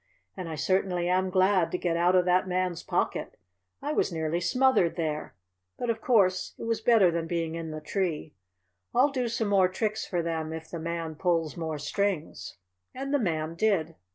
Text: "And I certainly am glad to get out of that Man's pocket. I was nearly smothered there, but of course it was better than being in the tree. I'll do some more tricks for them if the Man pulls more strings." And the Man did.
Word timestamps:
"And 0.35 0.49
I 0.49 0.55
certainly 0.55 1.07
am 1.07 1.29
glad 1.29 1.69
to 1.71 1.77
get 1.77 1.95
out 1.95 2.15
of 2.15 2.25
that 2.25 2.47
Man's 2.47 2.81
pocket. 2.81 3.37
I 3.83 3.93
was 3.93 4.11
nearly 4.11 4.39
smothered 4.39 4.95
there, 4.95 5.35
but 5.77 5.91
of 5.91 6.01
course 6.01 6.55
it 6.57 6.63
was 6.63 6.81
better 6.81 7.11
than 7.11 7.27
being 7.27 7.53
in 7.53 7.69
the 7.69 7.81
tree. 7.81 8.33
I'll 8.95 9.11
do 9.11 9.27
some 9.27 9.49
more 9.49 9.67
tricks 9.67 10.03
for 10.07 10.23
them 10.23 10.53
if 10.53 10.71
the 10.71 10.79
Man 10.79 11.13
pulls 11.13 11.55
more 11.55 11.77
strings." 11.77 12.57
And 12.95 13.13
the 13.13 13.19
Man 13.19 13.53
did. 13.53 13.93